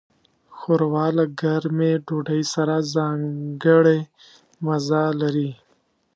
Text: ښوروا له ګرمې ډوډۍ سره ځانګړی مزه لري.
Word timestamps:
ښوروا 0.57 1.07
له 1.17 1.25
ګرمې 1.41 1.91
ډوډۍ 2.05 2.41
سره 2.53 2.75
ځانګړی 2.95 3.99
مزه 4.65 5.03
لري. 5.21 5.51